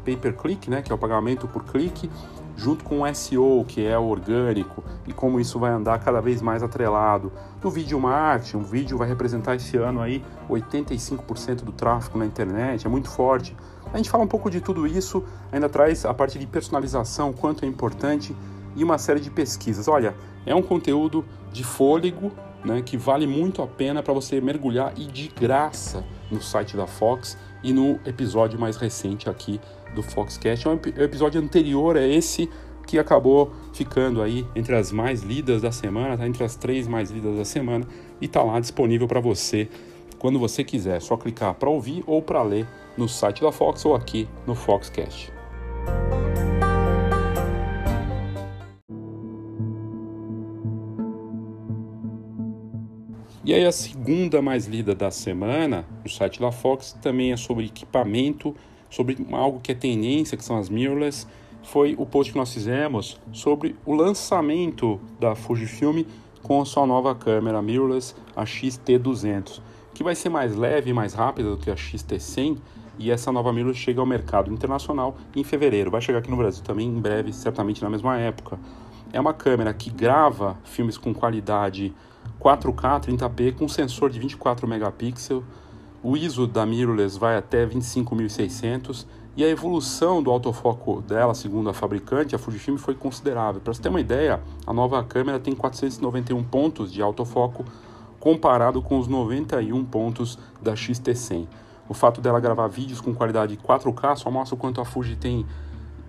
[0.04, 2.10] pay per click, né, que é o pagamento por clique,
[2.56, 6.40] junto com o SEO, que é o orgânico, e como isso vai andar cada vez
[6.40, 7.32] mais atrelado.
[7.60, 12.86] Do vídeo marketing, o vídeo vai representar esse ano aí 85% do tráfego na internet,
[12.86, 13.56] é muito forte.
[13.92, 17.64] A gente fala um pouco de tudo isso, ainda traz a parte de personalização, quanto
[17.64, 18.34] é importante,
[18.76, 19.88] e uma série de pesquisas.
[19.88, 20.14] Olha,
[20.46, 22.32] é um conteúdo de fôlego,
[22.64, 26.86] né, que vale muito a pena para você mergulhar e de graça no site da
[26.86, 29.60] Fox e no episódio mais recente aqui
[29.94, 30.66] do Foxcast.
[30.66, 32.48] É um episódio anterior a esse
[32.87, 37.11] que acabou ficando aí entre as mais lidas da semana, tá entre as três mais
[37.11, 37.87] lidas da semana
[38.20, 39.68] e tá lá disponível para você
[40.18, 40.96] quando você quiser.
[40.96, 44.54] É só clicar para ouvir ou para ler no site da Fox ou aqui no
[44.54, 45.33] Foxcast.
[53.46, 57.66] E aí a segunda mais lida da semana no site da Fox também é sobre
[57.66, 58.57] equipamento,
[58.94, 61.26] sobre algo que é tendência, que são as mirrorless.
[61.64, 66.04] Foi o post que nós fizemos sobre o lançamento da Fujifilm
[66.42, 69.61] com a sua nova câmera mirrorless, a XT200,
[69.94, 72.59] que vai ser mais leve e mais rápida do que a XT100
[72.98, 75.90] e essa nova mirrorless chega ao mercado internacional em fevereiro.
[75.90, 78.61] Vai chegar aqui no Brasil também em breve, certamente na mesma época.
[79.12, 81.92] É uma câmera que grava filmes com qualidade
[82.40, 85.42] 4K 30p com sensor de 24 megapixels.
[86.06, 91.72] O ISO da mirrorless vai até 25600 e a evolução do autofoco dela, segundo a
[91.72, 93.58] fabricante, a Fujifilm, foi considerável.
[93.58, 97.64] Para você ter uma ideia, a nova câmera tem 491 pontos de autofoco
[98.20, 101.46] comparado com os 91 pontos da XT100.
[101.88, 105.46] O fato dela gravar vídeos com qualidade 4K só mostra o quanto a Fuji tem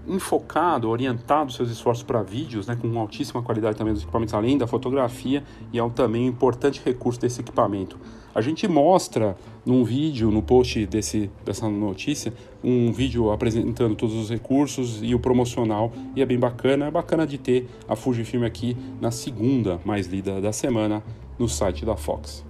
[0.08, 4.68] enfocado, orientado seus esforços para vídeos, né, com altíssima qualidade também dos equipamentos, além da
[4.68, 7.98] fotografia, e é um também importante recurso desse equipamento.
[8.34, 14.30] A gente mostra num vídeo, no post desse, dessa notícia, um vídeo apresentando todos os
[14.30, 16.88] recursos e o promocional, e é bem bacana.
[16.88, 21.02] É bacana de ter a Fujifilm aqui na segunda mais lida da semana
[21.40, 22.46] no site da Fox.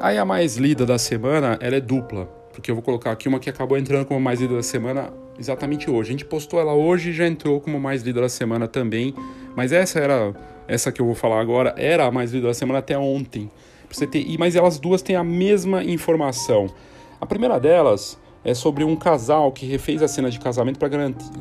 [0.00, 3.40] Aí a mais lida da semana, ela é dupla, porque eu vou colocar aqui uma
[3.40, 6.10] que acabou entrando como mais lida da semana exatamente hoje.
[6.10, 9.12] A gente postou ela hoje e já entrou como mais lida da semana também,
[9.56, 10.32] mas essa era
[10.68, 13.50] essa que eu vou falar agora era a mais lida da semana até ontem.
[13.88, 16.68] Pra você ter, mas elas duas têm a mesma informação.
[17.20, 20.88] A primeira delas é sobre um casal que refez a cena de casamento para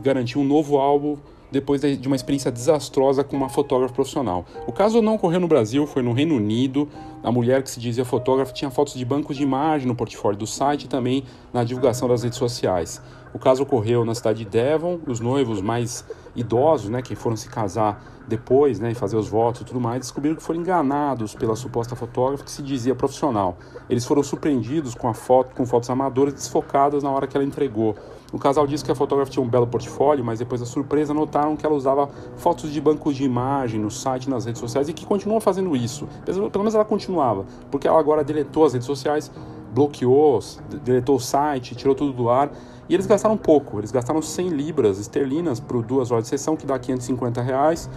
[0.01, 1.15] garantir um novo álbum
[1.51, 4.45] depois de uma experiência desastrosa com uma fotógrafa profissional.
[4.65, 6.87] O caso não ocorreu no Brasil, foi no Reino Unido.
[7.23, 10.47] A mulher que se dizia fotógrafa tinha fotos de bancos de imagem no portfólio do
[10.47, 13.01] site e também na divulgação das redes sociais.
[13.33, 16.05] O caso ocorreu na cidade de Devon, os noivos mais
[16.35, 19.99] idosos, né, que foram se casar depois, né, e fazer os votos e tudo mais,
[20.01, 23.57] descobriram que foram enganados pela suposta fotógrafa que se dizia profissional.
[23.89, 27.95] Eles foram surpreendidos com a foto, com fotos amadoras desfocadas na hora que ela entregou.
[28.31, 31.55] O casal disse que a fotógrafa tinha um belo portfólio, mas depois da surpresa notaram
[31.55, 35.05] que ela usava fotos de bancos de imagem no site, nas redes sociais e que
[35.05, 36.07] continua fazendo isso.
[36.25, 39.31] Pelo menos ela continuava, porque ela agora deletou as redes sociais
[39.77, 40.39] bloqueou,
[40.83, 42.51] deletou o site, tirou tudo do ar.
[42.89, 46.65] E eles gastaram pouco, eles gastaram 100 libras esterlinas por duas horas de sessão, que
[46.65, 47.89] dá 550 reais.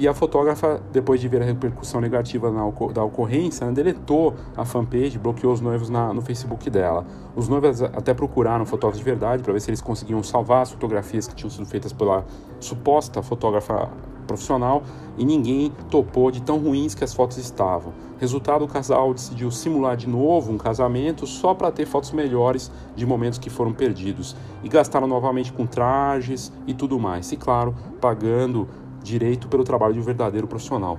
[0.00, 2.50] E a fotógrafa, depois de ver a repercussão negativa
[2.90, 7.04] da ocorrência, né, deletou a fanpage, bloqueou os noivos na, no Facebook dela.
[7.36, 11.28] Os noivos até procuraram fotógrafos de verdade para ver se eles conseguiam salvar as fotografias
[11.28, 12.24] que tinham sido feitas pela
[12.58, 13.90] suposta fotógrafa
[14.26, 14.84] profissional
[15.18, 17.92] e ninguém topou de tão ruins que as fotos estavam.
[18.18, 23.04] Resultado, o casal decidiu simular de novo um casamento só para ter fotos melhores de
[23.04, 27.32] momentos que foram perdidos e gastaram novamente com trajes e tudo mais.
[27.32, 28.68] E claro, pagando
[29.02, 30.98] direito pelo trabalho de um verdadeiro profissional.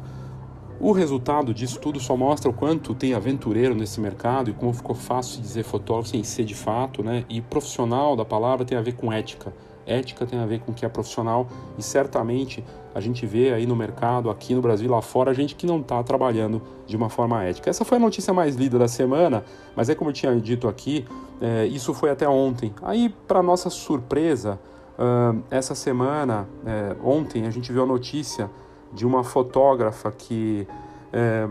[0.79, 4.95] O resultado disso tudo só mostra o quanto tem aventureiro nesse mercado e como ficou
[4.95, 7.23] fácil dizer fotógrafo sem ser de fato, né?
[7.29, 9.53] E profissional da palavra tem a ver com ética.
[9.85, 12.63] Ética tem a ver com o que é profissional e certamente
[12.95, 16.01] a gente vê aí no mercado, aqui no Brasil, lá fora, gente que não está
[16.01, 17.69] trabalhando de uma forma ética.
[17.69, 19.43] Essa foi a notícia mais lida da semana,
[19.75, 21.05] mas é como eu tinha dito aqui,
[21.39, 22.73] é, isso foi até ontem.
[22.81, 24.59] Aí, para nossa surpresa,
[25.01, 28.49] uh, essa semana, é, ontem, a gente viu a notícia
[28.93, 30.67] de uma fotógrafa que
[31.11, 31.47] é,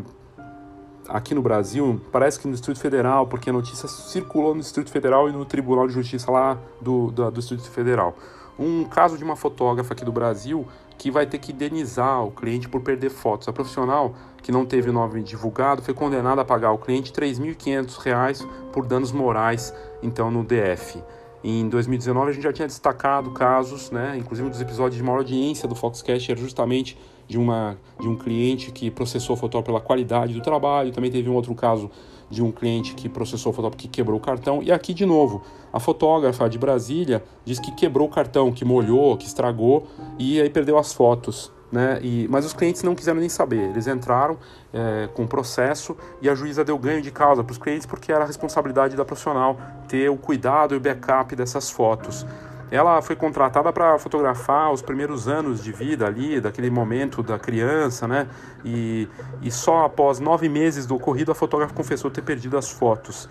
[1.08, 5.28] aqui no Brasil, parece que no Distrito Federal, porque a notícia circulou no Distrito Federal
[5.28, 8.14] e no Tribunal de Justiça lá do, do, do Distrito Federal.
[8.58, 10.66] Um caso de uma fotógrafa aqui do Brasil
[10.98, 13.48] que vai ter que indenizar o cliente por perder fotos.
[13.48, 17.26] A profissional, que não teve o nome divulgado, foi condenada a pagar ao cliente R$
[17.26, 21.02] 3.500 por danos morais, então, no DF.
[21.42, 25.18] Em 2019 a gente já tinha destacado casos, né, inclusive um dos episódios de maior
[25.18, 29.80] audiência do Foxcast era justamente de, uma, de um cliente que processou o fotógrafo pela
[29.80, 30.92] qualidade do trabalho.
[30.92, 31.90] Também teve um outro caso
[32.28, 34.62] de um cliente que processou o fotógrafo que quebrou o cartão.
[34.62, 39.16] E aqui, de novo, a fotógrafa de Brasília diz que quebrou o cartão, que molhou,
[39.16, 39.86] que estragou
[40.18, 41.50] e aí perdeu as fotos.
[41.70, 42.00] Né?
[42.02, 43.70] E, mas os clientes não quiseram nem saber.
[43.70, 44.36] Eles entraram
[44.72, 48.10] é, com o processo e a juíza deu ganho de causa para os clientes porque
[48.10, 52.26] era a responsabilidade da profissional ter o cuidado e o backup dessas fotos.
[52.70, 58.06] Ela foi contratada para fotografar os primeiros anos de vida ali, daquele momento da criança,
[58.06, 58.28] né?
[58.64, 59.08] E,
[59.42, 63.28] e só após nove meses do ocorrido a fotógrafa confessou ter perdido as fotos.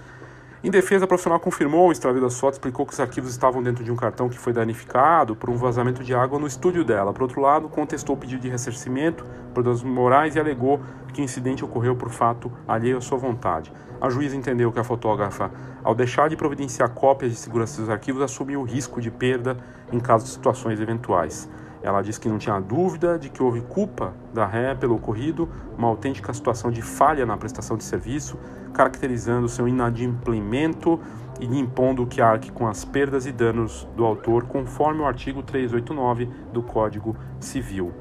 [0.62, 3.82] Em defesa, a profissional confirmou o extravio das fotos, explicou que os arquivos estavam dentro
[3.82, 7.14] de um cartão que foi danificado por um vazamento de água no estúdio dela.
[7.14, 10.82] Por outro lado, contestou o pedido de ressarcimento por danos morais e alegou
[11.14, 13.72] que o incidente ocorreu por fato alheio à sua vontade.
[14.02, 15.50] A juíza entendeu que a fotógrafa,
[15.82, 19.56] ao deixar de providenciar cópias de segurança dos arquivos, assumiu o risco de perda
[19.94, 21.50] em caso de situações eventuais.
[21.82, 25.88] Ela disse que não tinha dúvida de que houve culpa da ré pelo ocorrido, uma
[25.88, 28.38] autêntica situação de falha na prestação de serviço,
[28.74, 31.00] caracterizando seu inadimplemento
[31.40, 36.30] e impondo que arque com as perdas e danos do autor, conforme o artigo 389
[36.52, 37.94] do Código Civil.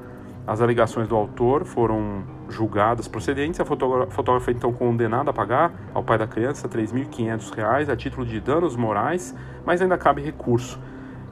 [0.45, 3.59] As alegações do autor foram julgadas procedentes.
[3.59, 8.39] A fotógrafa então condenada a pagar ao pai da criança R$ 3.500 a título de
[8.39, 10.79] danos morais, mas ainda cabe recurso.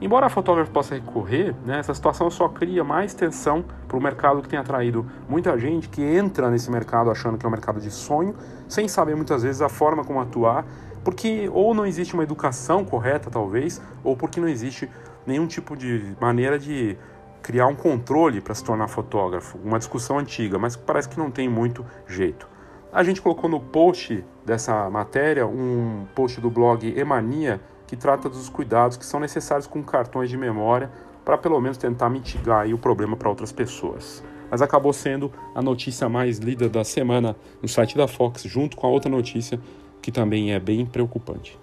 [0.00, 4.40] Embora a fotógrafa possa recorrer, né, essa situação só cria mais tensão para o mercado
[4.40, 7.90] que tem atraído muita gente que entra nesse mercado achando que é um mercado de
[7.90, 8.36] sonho,
[8.68, 10.64] sem saber muitas vezes a forma como atuar,
[11.02, 14.88] porque ou não existe uma educação correta, talvez, ou porque não existe
[15.26, 16.96] nenhum tipo de maneira de
[17.42, 19.58] criar um controle para se tornar fotógrafo.
[19.64, 22.48] Uma discussão antiga, mas parece que não tem muito jeito.
[22.92, 28.48] A gente colocou no post dessa matéria um post do blog Emania que trata dos
[28.50, 30.90] cuidados que são necessários com cartões de memória
[31.24, 34.22] para pelo menos tentar mitigar o problema para outras pessoas.
[34.50, 38.86] Mas acabou sendo a notícia mais lida da semana no site da Fox, junto com
[38.86, 39.58] a outra notícia
[40.00, 41.58] que também é bem preocupante.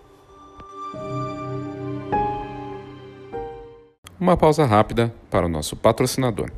[4.20, 6.52] Uma pausa rápida para o nosso patrocinador.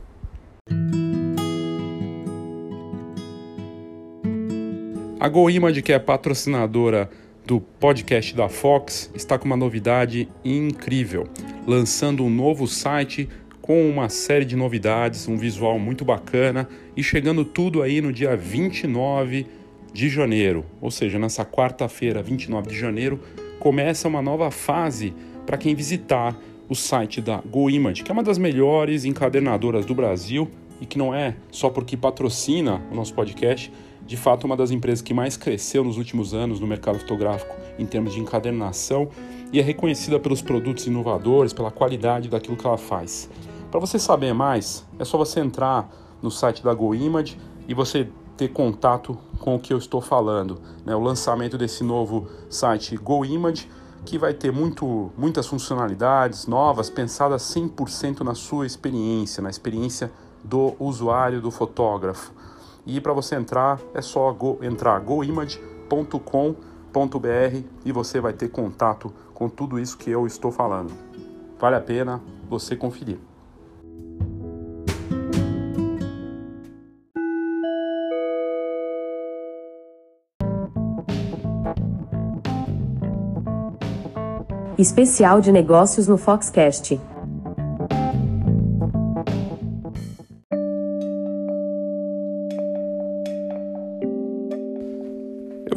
[5.20, 7.10] A GoImage, que é patrocinadora
[7.48, 11.30] do podcast da Fox está com uma novidade incrível,
[11.66, 13.30] lançando um novo site
[13.62, 18.36] com uma série de novidades, um visual muito bacana e chegando tudo aí no dia
[18.36, 19.48] 29
[19.94, 23.18] de janeiro, ou seja, nessa quarta-feira, 29 de janeiro,
[23.62, 25.14] começa uma nova fase
[25.46, 30.52] para quem visitar o site da GoImage, que é uma das melhores encadernadoras do Brasil
[30.82, 33.72] e que não é só porque patrocina o nosso podcast,
[34.08, 37.86] de fato uma das empresas que mais cresceu nos últimos anos no mercado fotográfico em
[37.86, 39.10] termos de encadernação
[39.52, 43.30] e é reconhecida pelos produtos inovadores, pela qualidade daquilo que ela faz.
[43.70, 45.90] Para você saber mais, é só você entrar
[46.22, 47.38] no site da GoImage
[47.68, 50.60] e você ter contato com o que eu estou falando.
[50.86, 50.96] Né?
[50.96, 53.70] O lançamento desse novo site GoImage,
[54.06, 60.12] que vai ter muito, muitas funcionalidades novas, pensadas 100% na sua experiência, na experiência
[60.44, 62.32] do usuário, do fotógrafo.
[62.88, 69.50] E para você entrar, é só go, entrar goimage.com.br e você vai ter contato com
[69.50, 70.94] tudo isso que eu estou falando.
[71.60, 73.20] Vale a pena você conferir.
[84.78, 86.98] Especial de negócios no Foxcast.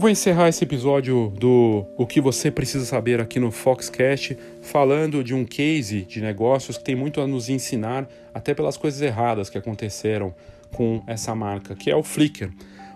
[0.01, 5.23] Eu vou encerrar esse episódio do O que você precisa saber aqui no Foxcast, falando
[5.23, 9.51] de um case de negócios que tem muito a nos ensinar, até pelas coisas erradas
[9.51, 10.35] que aconteceram
[10.73, 12.51] com essa marca, que é o Flickr.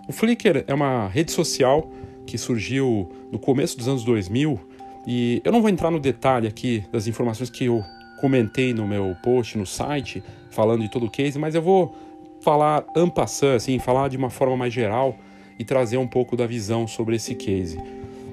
[0.07, 1.91] O Flickr é uma rede social
[2.25, 4.59] que surgiu no começo dos anos 2000
[5.05, 7.83] e eu não vou entrar no detalhe aqui das informações que eu
[8.19, 11.95] comentei no meu post no site, falando de todo o case, mas eu vou
[12.41, 15.15] falar ampassant, assim, falar de uma forma mais geral
[15.57, 17.79] e trazer um pouco da visão sobre esse case.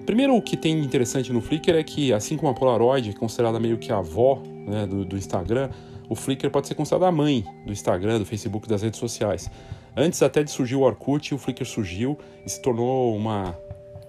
[0.05, 3.61] Primeiro, o que tem interessante no Flickr é que, assim como a Polaroid é considerada
[3.61, 5.71] meio que a avó né, do, do, Instagram,
[6.09, 9.49] o Flickr pode ser considerado a mãe do Instagram, do Facebook, das redes sociais.
[9.97, 13.57] Antes até de surgir o Orkut, o Flickr surgiu e se tornou uma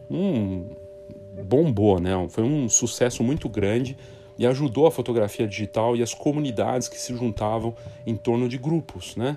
[0.09, 0.65] um
[1.43, 2.11] bombou, né?
[2.29, 3.97] Foi um sucesso muito grande
[4.37, 9.15] e ajudou a fotografia digital e as comunidades que se juntavam em torno de grupos,
[9.15, 9.35] né?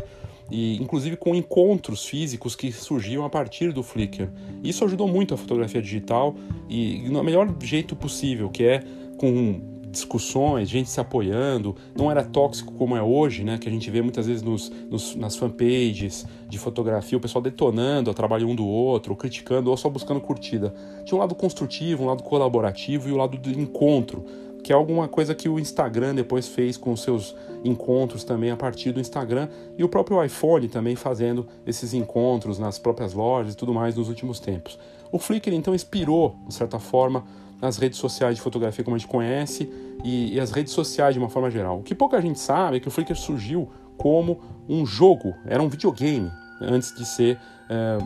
[0.51, 4.29] E inclusive com encontros físicos que surgiam a partir do Flickr.
[4.63, 6.35] Isso ajudou muito a fotografia digital
[6.69, 8.83] e no melhor jeito possível, que é
[9.17, 13.57] com discussões, gente se apoiando, não era tóxico como é hoje, né?
[13.59, 18.11] Que a gente vê muitas vezes nos, nos, nas fanpages de fotografia, o pessoal detonando
[18.11, 20.75] o trabalho um do outro, ou criticando, ou só buscando curtida.
[21.05, 24.25] Tinha um lado construtivo, um lado colaborativo e o um lado do encontro
[24.67, 28.91] que é alguma coisa que o Instagram depois fez com seus encontros também a partir
[28.91, 29.49] do Instagram
[29.79, 34.09] e o próprio iPhone também fazendo esses encontros nas próprias lojas e tudo mais nos
[34.09, 34.77] últimos tempos.
[35.13, 37.25] O Flickr então inspirou, de certa forma,
[37.63, 39.71] as redes sociais de fotografia como a gente conhece
[40.03, 41.79] e, e as redes sociais de uma forma geral.
[41.79, 45.69] O que pouca gente sabe é que o Flickr surgiu como um jogo, era um
[45.69, 46.29] videogame
[46.61, 47.39] antes de ser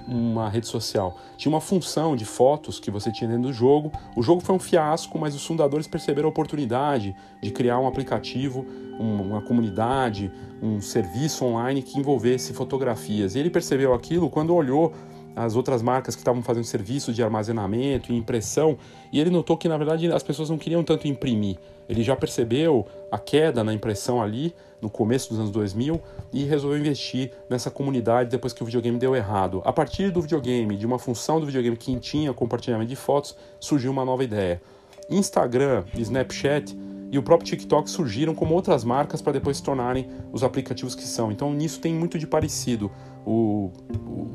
[0.07, 1.19] uma rede social.
[1.37, 3.93] Tinha uma função de fotos que você tinha dentro do jogo.
[4.17, 8.65] O jogo foi um fiasco, mas os fundadores perceberam a oportunidade de criar um aplicativo,
[8.99, 10.31] uma comunidade,
[10.63, 13.35] um serviço online que envolvesse fotografias.
[13.35, 14.93] E ele percebeu aquilo quando olhou
[15.35, 18.77] as outras marcas que estavam fazendo serviço de armazenamento e impressão,
[19.13, 21.57] e ele notou que na verdade as pessoas não queriam tanto imprimir.
[21.89, 26.01] Ele já percebeu a queda na impressão ali no começo dos anos 2000
[26.33, 29.63] e resolveu investir nessa comunidade depois que o videogame deu errado.
[29.65, 33.91] A partir do videogame, de uma função do videogame que tinha compartilhamento de fotos, surgiu
[33.91, 34.61] uma nova ideia.
[35.09, 36.77] Instagram, Snapchat
[37.11, 41.03] e o próprio TikTok surgiram como outras marcas para depois se tornarem os aplicativos que
[41.03, 41.33] são.
[41.33, 42.91] Então nisso tem muito de parecido.
[43.27, 43.71] O,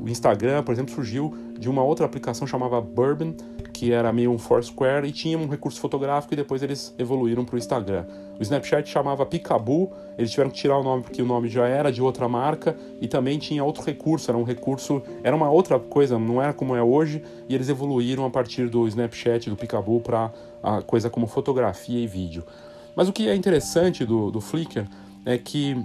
[0.04, 3.34] o Instagram, por exemplo, surgiu de uma outra aplicação chamada Bourbon,
[3.74, 7.56] que era meio um Foursquare e tinha um recurso fotográfico e depois eles evoluíram para
[7.56, 8.06] o Instagram.
[8.40, 11.92] O Snapchat chamava Picaboo, eles tiveram que tirar o nome porque o nome já era
[11.92, 16.18] de outra marca e também tinha outro recurso, era um recurso, era uma outra coisa,
[16.18, 20.32] não era como é hoje, e eles evoluíram a partir do Snapchat, do Picaboo para
[20.64, 22.44] a coisa como fotografia e vídeo.
[22.96, 24.86] Mas o que é interessante do, do Flickr
[25.26, 25.76] é que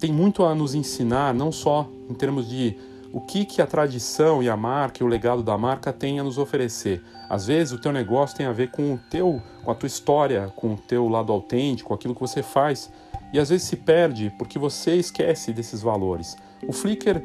[0.00, 2.76] tem muito a nos ensinar, não só em termos de
[3.12, 6.24] o que, que a tradição e a marca e o legado da marca tem a
[6.24, 7.02] nos oferecer.
[7.28, 10.52] Às vezes o teu negócio tem a ver com o teu, com a tua história,
[10.56, 12.90] com o teu lado autêntico, aquilo que você faz,
[13.32, 16.36] e às vezes se perde porque você esquece desses valores.
[16.66, 17.20] O Flickr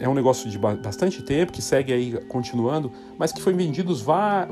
[0.00, 3.94] é um negócio de bastante tempo que segue aí continuando, mas que foi vendido,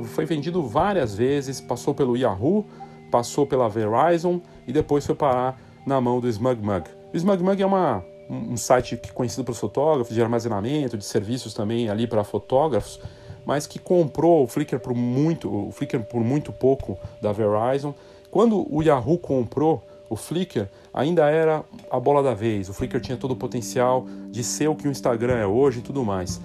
[0.04, 2.64] foi vendido várias vezes, passou pelo Yahoo,
[3.10, 6.95] passou pela Verizon e depois foi parar na mão do SmugMug.
[7.16, 11.88] O SmugMug é uma, um site conhecido para os fotógrafos, de armazenamento, de serviços também
[11.88, 13.00] ali para fotógrafos,
[13.46, 17.94] mas que comprou o Flickr por muito, o Flickr por muito pouco da Verizon.
[18.30, 22.68] Quando o Yahoo comprou o Flickr, ainda era a bola da vez.
[22.68, 25.82] O Flickr tinha todo o potencial de ser o que o Instagram é hoje e
[25.82, 26.38] tudo mais.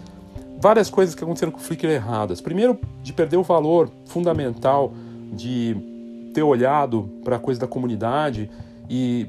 [0.57, 2.39] Várias coisas que aconteceram com o Flickr erradas.
[2.39, 4.93] Primeiro, de perder o valor fundamental
[5.33, 5.75] de
[6.33, 8.49] ter olhado para a coisa da comunidade
[8.89, 9.27] e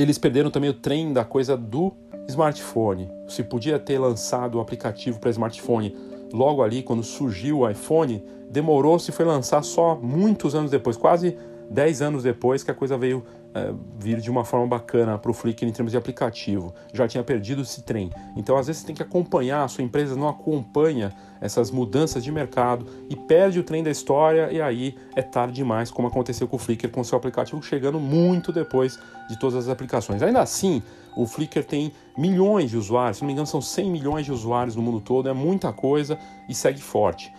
[0.00, 1.92] eles perderam também o trem da coisa do
[2.28, 3.10] smartphone.
[3.26, 5.94] Se podia ter lançado o aplicativo para smartphone
[6.32, 11.36] logo ali quando surgiu o iPhone, demorou-se foi lançar só muitos anos depois, quase
[11.70, 13.24] 10 anos depois que a coisa veio
[13.54, 16.74] é, vir de uma forma bacana para o Flickr em termos de aplicativo.
[16.92, 18.10] Já tinha perdido esse trem.
[18.36, 22.32] Então, às vezes, você tem que acompanhar, a sua empresa não acompanha essas mudanças de
[22.32, 26.56] mercado e perde o trem da história, e aí é tarde demais, como aconteceu com
[26.56, 30.22] o Flickr, com seu aplicativo chegando muito depois de todas as aplicações.
[30.22, 30.82] Ainda assim,
[31.16, 34.76] o Flickr tem milhões de usuários, se não me engano, são 100 milhões de usuários
[34.76, 36.18] no mundo todo, é muita coisa
[36.48, 37.32] e segue forte.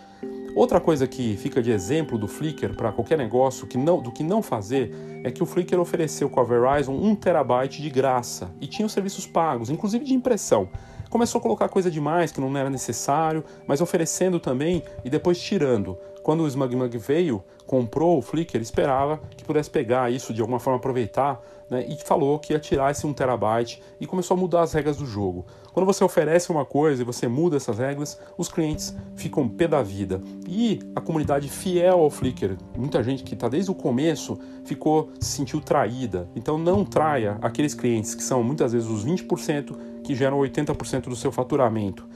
[0.54, 4.24] Outra coisa que fica de exemplo do Flickr para qualquer negócio que não, do que
[4.24, 4.92] não fazer
[5.22, 8.92] é que o Flickr ofereceu com a Verizon 1 terabyte de graça e tinha os
[8.92, 10.68] serviços pagos, inclusive de impressão.
[11.08, 15.96] Começou a colocar coisa demais que não era necessário, mas oferecendo também e depois tirando.
[16.22, 20.78] Quando o SmugMug veio, comprou o Flickr, esperava que pudesse pegar isso de alguma forma
[20.78, 21.40] aproveitar
[21.70, 24.96] né, e falou que ia tirar esse 1 terabyte e começou a mudar as regras
[24.96, 25.46] do jogo.
[25.72, 29.82] Quando você oferece uma coisa e você muda essas regras, os clientes ficam pé da
[29.82, 30.20] vida.
[30.48, 35.30] E a comunidade fiel ao Flickr, muita gente que está desde o começo, ficou se
[35.30, 36.28] sentiu traída.
[36.34, 41.16] Então não traia aqueles clientes que são muitas vezes os 20% que geram 80% do
[41.16, 42.06] seu faturamento.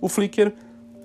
[0.00, 0.52] O Flickr,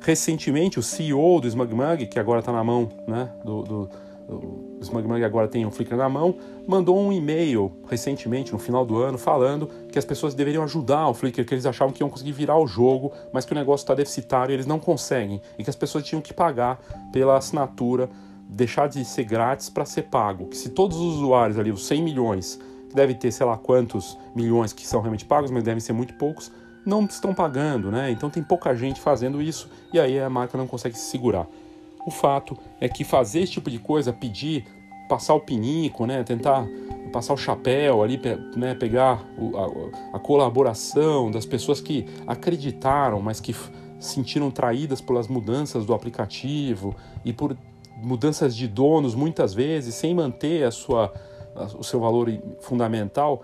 [0.01, 3.89] recentemente, o CEO do SmugMug, que agora está na mão né, do, do
[4.27, 6.35] o SmugMug agora tem um Flickr na mão,
[6.67, 11.13] mandou um e-mail recentemente, no final do ano, falando que as pessoas deveriam ajudar o
[11.13, 13.95] Flickr, que eles achavam que iam conseguir virar o jogo, mas que o negócio está
[13.95, 16.79] deficitário e eles não conseguem, e que as pessoas tinham que pagar
[17.11, 18.09] pela assinatura,
[18.49, 20.47] deixar de ser grátis para ser pago.
[20.47, 22.59] Que se todos os usuários ali, os 100 milhões,
[22.89, 26.13] que deve ter sei lá quantos milhões que são realmente pagos, mas devem ser muito
[26.15, 26.51] poucos,
[26.85, 28.11] não estão pagando, né?
[28.11, 31.47] Então tem pouca gente fazendo isso e aí a marca não consegue se segurar.
[32.07, 34.65] O fato é que fazer esse tipo de coisa, pedir,
[35.09, 36.65] passar o pinico, né, tentar
[37.11, 38.17] passar o chapéu ali,
[38.55, 39.27] né, pegar
[40.13, 43.53] a, a colaboração das pessoas que acreditaram, mas que
[43.99, 46.95] sentiram traídas pelas mudanças do aplicativo
[47.25, 47.57] e por
[47.97, 51.13] mudanças de donos muitas vezes sem manter a sua,
[51.77, 52.31] o seu valor
[52.61, 53.43] fundamental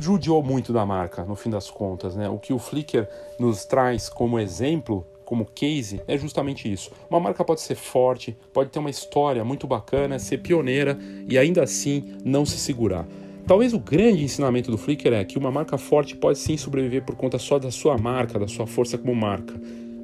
[0.00, 2.28] judiou muito da marca no fim das contas, né?
[2.28, 3.06] O que o Flickr
[3.38, 6.90] nos traz como exemplo como case é justamente isso.
[7.08, 10.98] Uma marca pode ser forte, pode ter uma história muito bacana, ser pioneira
[11.28, 13.06] e ainda assim não se segurar.
[13.46, 17.14] Talvez o grande ensinamento do Flickr é que uma marca forte pode sim sobreviver por
[17.14, 19.54] conta só da sua marca, da sua força como marca.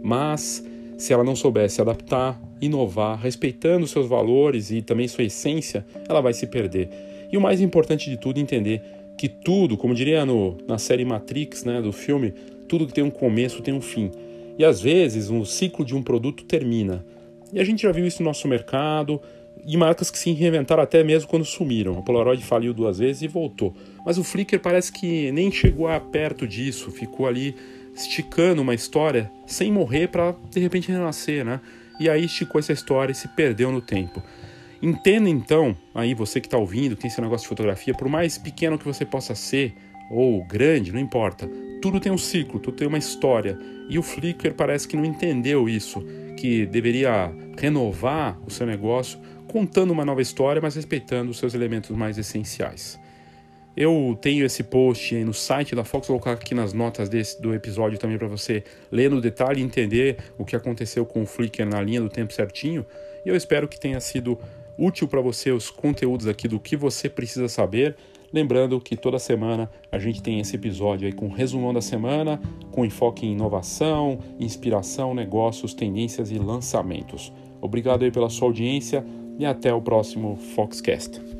[0.02, 0.62] Mas
[0.98, 6.20] se ela não souber se adaptar, inovar, respeitando seus valores e também sua essência, ela
[6.20, 6.90] vai se perder.
[7.32, 8.82] E o mais importante de tudo, entender
[9.16, 12.34] que tudo, como diria no, na série Matrix, né, do filme,
[12.68, 14.10] tudo que tem um começo tem um fim.
[14.60, 17.02] E às vezes um ciclo de um produto termina.
[17.50, 19.18] E a gente já viu isso no nosso mercado
[19.66, 21.98] e marcas que se reinventaram até mesmo quando sumiram.
[21.98, 23.74] A Polaroid faliu duas vezes e voltou.
[24.04, 27.56] Mas o Flickr parece que nem chegou a perto disso, ficou ali
[27.94, 31.58] esticando uma história sem morrer para de repente renascer, né?
[31.98, 34.22] E aí esticou essa história e se perdeu no tempo.
[34.82, 38.78] Entenda então, aí você que está ouvindo, tem esse negócio de fotografia, por mais pequeno
[38.78, 39.72] que você possa ser,
[40.10, 41.48] ou grande, não importa,
[41.80, 43.58] tudo tem um ciclo, tudo tem uma história.
[43.88, 46.04] E o Flickr parece que não entendeu isso,
[46.36, 49.18] que deveria renovar o seu negócio
[49.48, 52.98] contando uma nova história, mas respeitando os seus elementos mais essenciais.
[53.76, 57.54] Eu tenho esse post no site da Fox, vou colocar aqui nas notas desse, do
[57.54, 61.64] episódio também para você ler no detalhe e entender o que aconteceu com o Flickr
[61.64, 62.84] na linha do tempo certinho.
[63.24, 64.38] E eu espero que tenha sido
[64.76, 67.96] útil para você os conteúdos aqui do que você precisa saber
[68.32, 72.40] Lembrando que toda semana a gente tem esse episódio aí com um resumão da semana,
[72.70, 77.32] com enfoque em inovação, inspiração, negócios, tendências e lançamentos.
[77.60, 79.04] Obrigado aí pela sua audiência
[79.38, 81.39] e até o próximo Foxcast.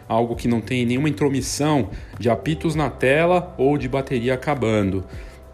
[0.11, 1.89] algo que não tem nenhuma intromissão
[2.19, 5.05] de apitos na tela ou de bateria acabando.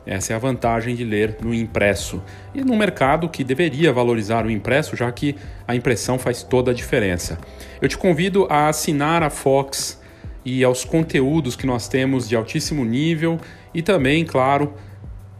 [0.03, 2.23] Essa é a vantagem de ler no impresso.
[2.55, 5.35] E no mercado que deveria valorizar o impresso, já que
[5.67, 7.37] a impressão faz toda a diferença.
[7.79, 10.01] Eu te convido a assinar a Fox
[10.43, 13.39] e aos conteúdos que nós temos de altíssimo nível
[13.75, 14.73] e também, claro,